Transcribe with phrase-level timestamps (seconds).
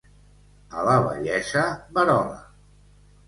[0.77, 1.65] A la vellesa,
[1.99, 2.39] verola.